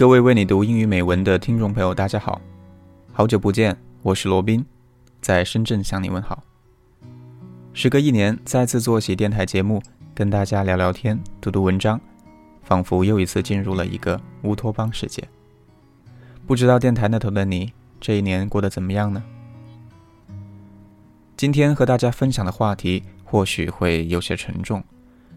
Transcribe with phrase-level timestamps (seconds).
[0.00, 2.40] 各位为你读英语美文的听众朋友，大家好，
[3.12, 4.64] 好久不见，我是罗宾，
[5.20, 6.42] 在深圳向你问好。
[7.74, 9.82] 时隔一年，再次做起电台节目，
[10.14, 12.00] 跟大家聊聊天、读读文章，
[12.62, 15.22] 仿佛又一次进入了一个乌托邦世界。
[16.46, 17.70] 不知道电台那头的你，
[18.00, 19.22] 这一年过得怎么样呢？
[21.36, 24.82] 今天和大家分享的话题或许会有些沉重，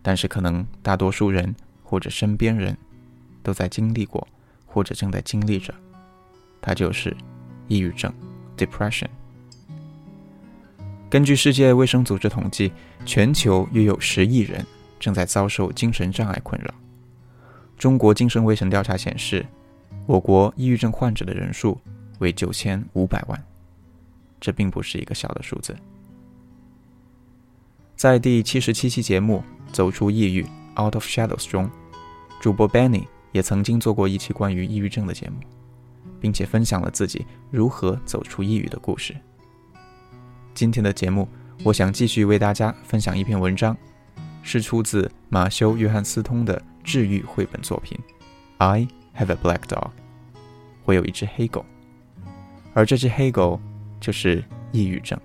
[0.00, 2.78] 但是可能大多数人或者身边人
[3.42, 4.24] 都在经历过。
[4.74, 5.72] 或者正在经历着，
[6.60, 7.16] 它就是
[7.68, 8.12] 抑郁症
[8.56, 9.06] （depression）。
[11.08, 12.72] 根据世界卫生组织统计，
[13.06, 14.66] 全球约有十亿人
[14.98, 16.74] 正在遭受精神障碍困扰。
[17.78, 19.46] 中国精神卫生调查显示，
[20.06, 21.80] 我国抑郁症患者的人数
[22.18, 23.40] 为九千五百万，
[24.40, 25.76] 这并不是一个小的数字。
[27.94, 30.44] 在第七十七期节目《走出抑郁
[30.76, 31.70] Out of Shadows》中，
[32.40, 33.04] 主播 Benny。
[33.34, 35.40] 也曾经做过一期关于抑郁症的节目，
[36.20, 39.12] 并且分享了自己如何走出抑郁的故事。
[40.54, 41.28] 今天的节目，
[41.64, 43.76] 我想继续为大家分享一篇文章，
[44.44, 47.98] 是出自马修·约翰斯通的治愈绘本作品
[48.58, 49.82] 《I Have a Black Dog》。
[50.84, 51.66] 我有一只黑狗，
[52.72, 53.60] 而这只黑狗
[53.98, 55.18] 就是抑郁症。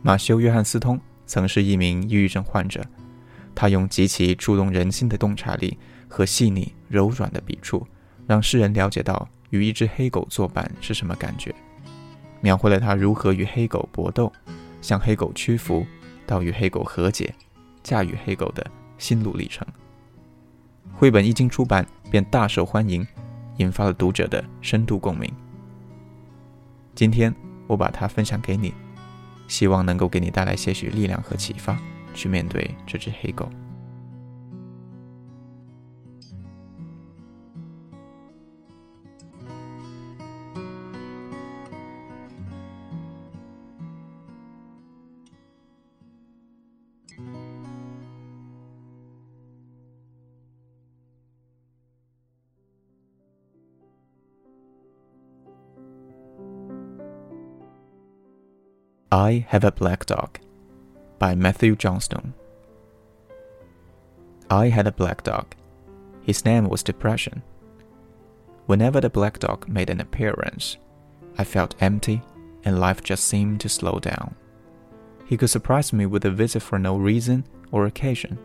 [0.00, 2.84] 马修·约翰斯通曾是一名抑郁症患者，
[3.54, 5.78] 他用极其触动人心的洞察力。
[6.14, 7.86] 和细腻柔软的笔触，
[8.26, 11.54] 让世人了解到与一只黑狗作伴是什么感觉，
[12.42, 14.30] 描绘了他如何与黑狗搏斗，
[14.82, 15.86] 向黑狗屈服，
[16.26, 17.34] 到与黑狗和解，
[17.82, 18.62] 驾驭黑狗的
[18.98, 19.66] 心路历程。
[20.92, 23.06] 绘本一经出版便大受欢迎，
[23.56, 25.32] 引发了读者的深度共鸣。
[26.94, 27.34] 今天
[27.66, 28.74] 我把它分享给你，
[29.48, 31.78] 希望能够给你带来些许力量和启发，
[32.13, 33.49] 去面对这只黑狗。
[59.09, 60.39] I Have a Black Dog
[61.22, 62.34] by Matthew Johnstone.
[64.50, 65.54] I had a black dog.
[66.24, 67.44] His name was Depression.
[68.66, 70.78] Whenever the black dog made an appearance,
[71.38, 72.22] I felt empty
[72.64, 74.34] and life just seemed to slow down.
[75.24, 78.36] He could surprise me with a visit for no reason or occasion.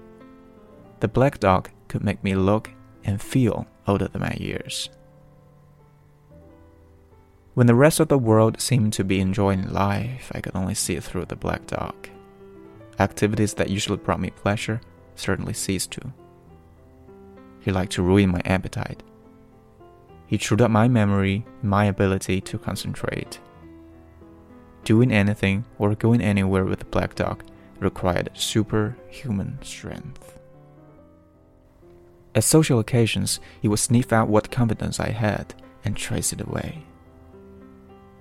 [0.99, 2.69] The black dog could make me look
[3.03, 4.91] and feel older than my years.
[7.55, 10.93] When the rest of the world seemed to be enjoying life, I could only see
[10.93, 12.09] it through the black dog.
[12.99, 14.81] Activities that usually brought me pleasure
[15.15, 16.01] certainly ceased to.
[17.59, 19.03] He liked to ruin my appetite.
[20.25, 23.39] He chewed up my memory, my ability to concentrate.
[24.83, 27.43] Doing anything or going anywhere with the black dog
[27.79, 30.39] required superhuman strength.
[32.33, 35.53] At social occasions, he would sniff out what confidence I had
[35.83, 36.83] and trace it away.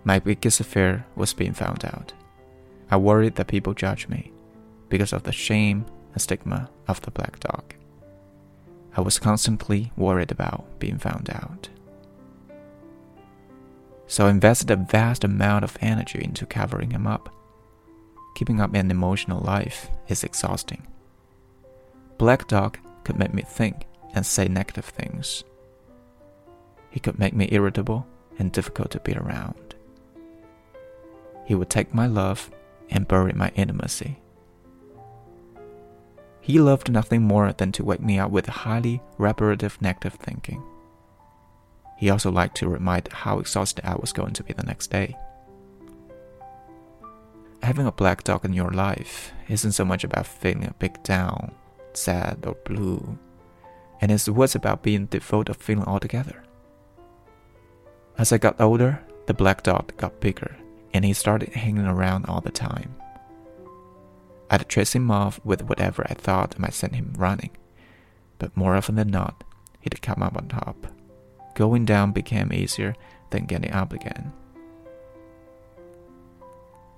[0.04, 2.12] My biggest fear was being found out.
[2.90, 4.32] I worried that people judge me
[4.88, 7.74] because of the shame and stigma of the black dog.
[8.96, 11.68] I was constantly worried about being found out.
[14.06, 17.34] So I invested a vast amount of energy into covering him up.
[18.36, 20.86] Keeping up an emotional life is exhausting.
[22.18, 25.42] Black Dog could make me think and say negative things.
[26.90, 28.06] He could make me irritable
[28.38, 29.66] and difficult to be around
[31.46, 32.50] he would take my love
[32.90, 34.18] and bury my intimacy.
[36.46, 40.62] He loved nothing more than to wake me up with highly reparative negative thinking.
[41.96, 45.16] He also liked to remind how exhausted I was going to be the next day.
[47.64, 51.52] Having a black dog in your life isn't so much about feeling a big down,
[51.94, 53.18] sad, or blue,
[54.00, 56.44] and it's worse about being devoid of feeling altogether.
[58.18, 60.56] As I got older, the black dog got bigger
[60.94, 62.94] and he started hanging around all the time.
[64.50, 67.50] I'd chase him off with whatever I thought might send him running,
[68.38, 69.42] but more often than not,
[69.80, 70.86] he'd come up on top.
[71.54, 72.94] Going down became easier
[73.30, 74.32] than getting up again.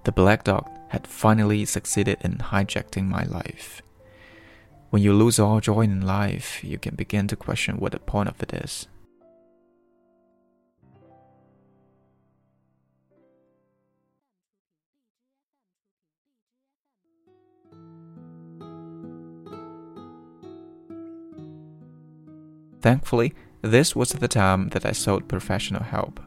[0.04, 3.82] The black dog had finally succeeded in hijacking my life.
[4.90, 8.28] When you lose all joy in life, you can begin to question what the point
[8.28, 8.88] of it is.
[22.80, 26.20] Thankfully, This was the time that I sought professional help.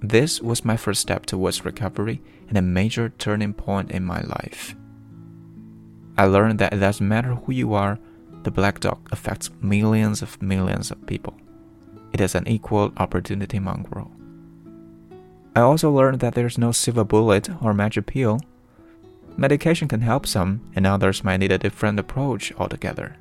[0.00, 4.76] This was my first step towards recovery and a major turning point in my life.
[6.16, 7.98] I learned that it doesn't matter who you are,
[8.44, 11.34] the black dog affects millions of millions of people.
[12.12, 14.12] It is an equal opportunity mongrel.
[15.56, 18.40] I also learned that there's no silver bullet or magic pill.
[19.36, 23.16] Medication can help some, and others might need a different approach altogether.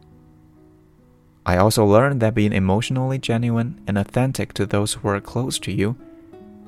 [1.47, 5.71] I also learned that being emotionally genuine and authentic to those who are close to
[5.71, 5.95] you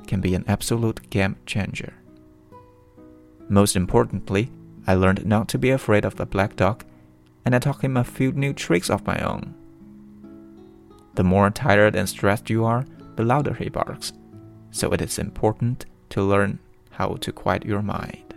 [0.08, 1.96] can be an absolute game changer.
[3.50, 4.50] Most importantly,
[4.88, 6.86] I learned not to be afraid of the black dog,
[7.44, 9.54] and I taught him a few new tricks of my own.
[11.16, 12.86] The more tired and stressed you are,
[13.18, 14.14] the louder he barks,
[14.72, 16.58] so it is important to learn
[16.92, 18.34] how to quiet your mind.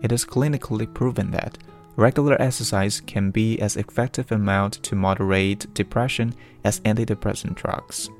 [0.00, 1.58] It is clinically proven that
[1.96, 6.34] regular exercise can be as effective amount to moderate depression
[6.64, 8.10] as antidepressant drugs.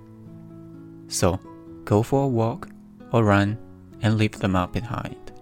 [1.08, 1.40] So,
[1.84, 2.68] go for a walk
[3.12, 3.58] or run
[4.02, 5.32] and leave them up behind.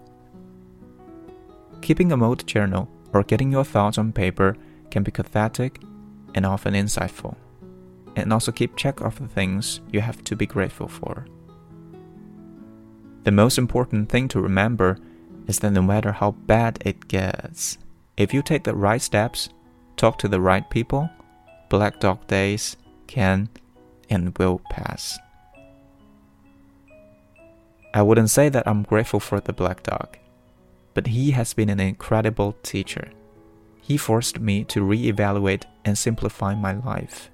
[1.80, 4.56] Keeping a mode journal or getting your thoughts on paper
[4.90, 5.80] can be cathartic
[6.34, 7.34] and often insightful,
[8.16, 11.26] and also keep track of the things you have to be grateful for.
[13.24, 14.98] The most important thing to remember
[15.46, 17.78] is that no matter how bad it gets,
[18.20, 19.48] if you take the right steps,
[19.96, 21.08] talk to the right people,
[21.70, 22.76] Black Dog days
[23.06, 23.48] can
[24.10, 25.18] and will pass.
[27.94, 30.18] I wouldn't say that I'm grateful for the black dog,
[30.92, 33.10] but he has been an incredible teacher.
[33.80, 37.30] He forced me to reevaluate and simplify my life.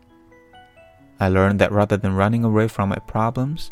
[1.19, 3.71] I learned that rather than running away from my problems,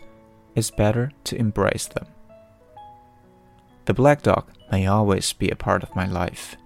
[0.57, 2.07] it's better to embrace them.
[3.85, 6.57] The black dog may always be a part of my life,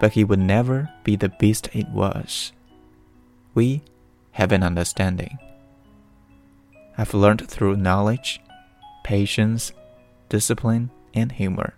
[0.00, 2.52] but he would never be the beast it was.
[3.54, 3.82] We
[4.32, 5.38] have an understanding.
[6.96, 8.40] I've learned through knowledge
[9.04, 9.72] patience,
[10.28, 11.72] discipline, and humor.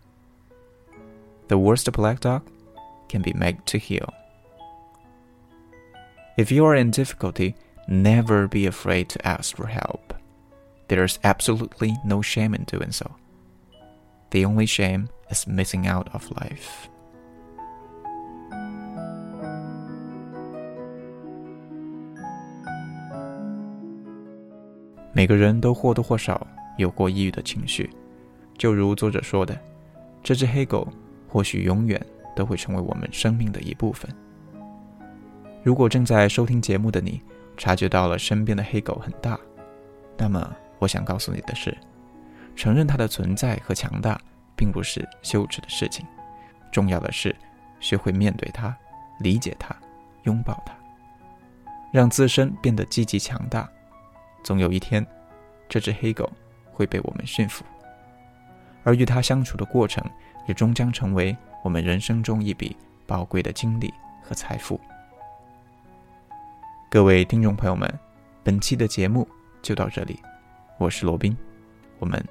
[1.47, 2.43] The worst black dog
[3.09, 4.13] can be made to heal.
[6.37, 7.55] If you are in difficulty,
[7.87, 10.13] never be afraid to ask for help.
[10.89, 13.15] There is absolutely no shame in doing so.
[14.31, 16.89] The only shame is missing out of life.
[25.13, 26.47] 每个人都或多或少
[26.77, 27.91] 有过抑郁的情绪，
[28.57, 29.59] 就如作者说的，
[30.23, 30.87] 这只黑狗
[31.29, 32.01] 或许永远
[32.37, 34.09] 都会成为我们生命的一部分。
[35.63, 37.21] 如果正在收听节目的你
[37.57, 39.39] 察觉到了身边的黑狗很大，
[40.17, 41.77] 那么我想告诉你的是，
[42.55, 44.19] 承认它的存在和强大
[44.57, 46.07] 并不是羞耻的事情，
[46.71, 47.35] 重要的是
[47.81, 48.75] 学会面对它，
[49.19, 49.77] 理解它，
[50.23, 50.73] 拥抱它，
[51.93, 53.69] 让自身变得积极强大。
[54.43, 55.07] 总有一天，
[55.69, 56.31] 这只黑狗。
[56.73, 57.63] 会被我们驯服，
[58.85, 60.03] 而与它相处的过程，
[60.47, 62.75] 也终将成为我们人生中一笔
[63.07, 63.93] 宝贵的经历
[64.23, 64.81] 和财富。
[66.89, 67.87] 各位听众朋友们，
[68.43, 69.29] 本期的节目
[69.61, 70.19] 就到这里，
[70.79, 71.37] 我是罗宾，
[71.99, 72.25] 我们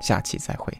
[0.00, 0.76] 下期再会。